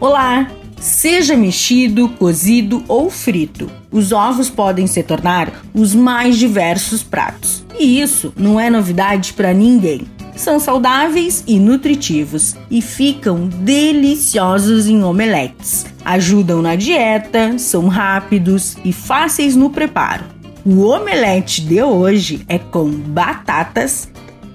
Olá! 0.00 0.50
Seja 0.80 1.36
mexido, 1.36 2.08
cozido 2.08 2.82
ou 2.88 3.10
frito, 3.10 3.70
os 3.92 4.12
ovos 4.12 4.48
podem 4.48 4.86
se 4.86 5.02
tornar 5.02 5.52
os 5.74 5.94
mais 5.94 6.38
diversos 6.38 7.02
pratos. 7.02 7.66
E 7.78 8.00
isso 8.00 8.32
não 8.34 8.58
é 8.58 8.70
novidade 8.70 9.34
para 9.34 9.52
ninguém. 9.52 10.06
São 10.34 10.58
saudáveis 10.58 11.44
e 11.46 11.58
nutritivos 11.58 12.56
e 12.70 12.80
ficam 12.80 13.46
deliciosos 13.46 14.86
em 14.86 15.04
omeletes. 15.04 15.84
Ajudam 16.02 16.62
na 16.62 16.76
dieta, 16.76 17.58
são 17.58 17.86
rápidos 17.86 18.78
e 18.82 18.94
fáceis 18.94 19.54
no 19.54 19.68
preparo. 19.68 20.24
O 20.64 20.80
omelete 20.80 21.60
de 21.60 21.82
hoje 21.82 22.40
é 22.48 22.58
com 22.58 22.90
batatas, 22.90 24.08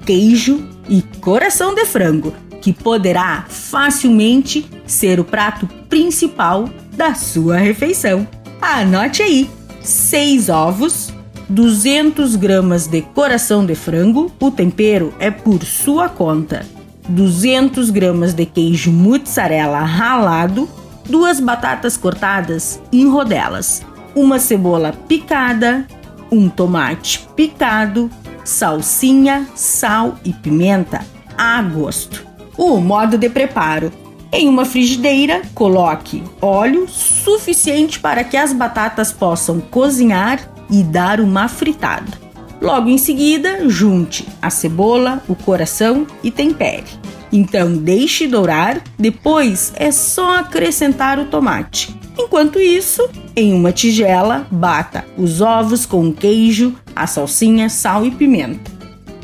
queijo 0.07 0.67
e 0.89 1.03
coração 1.21 1.75
de 1.75 1.85
frango 1.85 2.33
que 2.65 2.73
poderá 2.73 3.45
facilmente 3.47 4.67
ser 4.87 5.19
o 5.19 5.23
prato 5.23 5.67
principal 5.87 6.67
da 6.97 7.13
sua 7.13 7.57
refeição. 7.57 8.27
Anote 8.59 9.21
aí: 9.21 9.47
6 9.83 10.49
ovos, 10.49 11.13
200 11.47 12.35
gramas 12.35 12.87
de 12.87 13.03
coração 13.03 13.63
de 13.63 13.75
frango, 13.75 14.31
o 14.39 14.49
tempero 14.49 15.13
é 15.19 15.29
por 15.29 15.63
sua 15.63 16.09
conta. 16.09 16.65
200 17.07 17.91
gramas 17.91 18.33
de 18.33 18.47
queijo 18.47 18.91
mozzarella 18.91 19.81
ralado, 19.81 20.67
duas 21.07 21.39
batatas 21.39 21.95
cortadas 21.95 22.81
em 22.91 23.07
rodelas, 23.07 23.83
uma 24.15 24.39
cebola 24.39 24.91
picada, 25.07 25.85
um 26.31 26.49
tomate 26.49 27.27
picado, 27.35 28.09
salsinha, 28.43 29.45
sal 29.53 30.17
e 30.25 30.33
pimenta 30.33 31.05
a 31.37 31.61
gosto. 31.61 32.24
O 32.57 32.79
modo 32.79 33.17
de 33.17 33.29
preparo: 33.29 33.91
em 34.31 34.49
uma 34.49 34.65
frigideira, 34.65 35.41
coloque 35.53 36.23
óleo 36.41 36.87
suficiente 36.89 37.99
para 37.99 38.23
que 38.23 38.35
as 38.35 38.51
batatas 38.51 39.11
possam 39.11 39.59
cozinhar 39.59 40.51
e 40.69 40.83
dar 40.83 41.21
uma 41.21 41.47
fritada. 41.47 42.25
Logo 42.61 42.89
em 42.89 42.97
seguida, 42.97 43.69
junte 43.69 44.27
a 44.41 44.49
cebola, 44.49 45.21
o 45.27 45.35
coração 45.35 46.07
e 46.23 46.31
tempere. 46.31 46.85
Então 47.31 47.73
deixe 47.77 48.27
dourar, 48.27 48.81
depois 48.97 49.73
é 49.75 49.91
só 49.91 50.39
acrescentar 50.39 51.19
o 51.19 51.25
tomate. 51.25 51.95
Enquanto 52.17 52.59
isso, 52.59 53.07
em 53.35 53.53
uma 53.53 53.71
tigela, 53.71 54.47
bata 54.49 55.05
os 55.17 55.41
ovos 55.41 55.85
com 55.85 56.07
o 56.07 56.13
queijo, 56.13 56.73
a 56.95 57.05
salsinha, 57.05 57.69
sal 57.69 58.05
e 58.05 58.11
pimenta. 58.11 58.71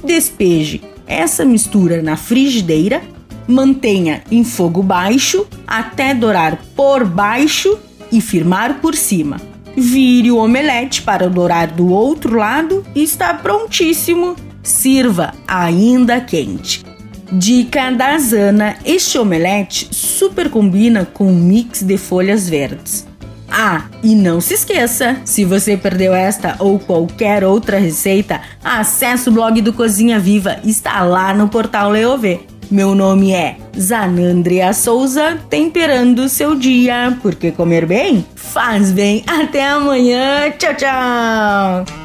Despeje 0.04 0.82
essa 1.08 1.46
mistura 1.46 2.02
na 2.02 2.18
frigideira 2.18 3.02
Mantenha 3.48 4.24
em 4.32 4.44
fogo 4.44 4.84
baixo 4.84 5.46
até 5.68 6.14
dourar 6.14 6.60
por 6.76 7.06
baixo 7.06 7.78
e 8.12 8.22
firmar 8.22 8.80
por 8.82 8.96
cima. 8.96 9.38
Vire 9.76 10.32
o 10.32 10.38
omelete 10.38 11.02
para 11.02 11.30
dourar 11.30 11.68
do 11.68 11.90
outro 11.92 12.38
lado 12.38 12.86
e 12.94 13.04
está 13.04 13.34
prontíssimo. 13.34 14.36
Sirva 14.62 15.34
ainda 15.48 16.20
quente. 16.20 16.84
Dica 17.32 17.90
da 17.92 18.18
Zana: 18.18 18.76
este 18.84 19.18
omelete 19.18 19.88
super 19.92 20.50
combina 20.50 21.06
com 21.06 21.28
um 21.28 21.36
mix 21.36 21.82
de 21.82 21.98
folhas 21.98 22.50
verdes. 22.50 23.08
Ah, 23.50 23.86
e 24.02 24.16
não 24.16 24.40
se 24.40 24.54
esqueça, 24.54 25.18
se 25.26 25.44
você 25.44 25.76
perdeu 25.76 26.14
esta 26.14 26.56
ou 26.58 26.80
qualquer 26.80 27.44
outra 27.44 27.78
receita, 27.78 28.40
acesse 28.64 29.28
o 29.28 29.32
blog 29.32 29.62
do 29.62 29.74
Cozinha 29.74 30.18
Viva, 30.20 30.60
está 30.64 31.04
lá 31.04 31.34
no 31.34 31.50
portal 31.50 31.90
Leovê. 31.90 32.51
Meu 32.72 32.96
nome 32.96 33.34
é 33.34 33.58
Zanandria 33.78 34.72
Souza, 34.72 35.38
temperando 35.50 36.30
seu 36.30 36.56
dia, 36.56 37.18
porque 37.22 37.52
comer 37.52 37.86
bem 37.86 38.26
faz 38.34 38.94
bem. 38.94 39.26
Até 39.28 39.68
amanhã, 39.68 40.50
tchau, 40.58 40.74
tchau! 40.76 42.01